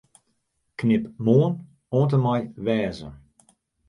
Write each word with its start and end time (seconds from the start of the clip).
Knip 0.77 1.03
'Moarn' 1.19 1.59
oant 1.95 2.13
en 2.17 2.21
mei 2.25 2.41
'wêze'. 2.65 3.07